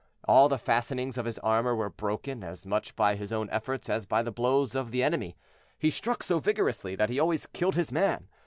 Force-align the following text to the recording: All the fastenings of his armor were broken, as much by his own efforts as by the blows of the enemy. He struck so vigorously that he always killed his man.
All 0.23 0.49
the 0.49 0.57
fastenings 0.57 1.19
of 1.19 1.25
his 1.25 1.37
armor 1.45 1.75
were 1.75 1.91
broken, 1.91 2.43
as 2.43 2.65
much 2.65 2.95
by 2.95 3.15
his 3.15 3.31
own 3.31 3.47
efforts 3.51 3.87
as 3.87 4.07
by 4.07 4.23
the 4.23 4.31
blows 4.31 4.73
of 4.73 4.89
the 4.89 5.03
enemy. 5.03 5.37
He 5.77 5.91
struck 5.91 6.23
so 6.23 6.39
vigorously 6.39 6.95
that 6.95 7.11
he 7.11 7.19
always 7.19 7.45
killed 7.45 7.75
his 7.75 7.91
man. 7.91 8.27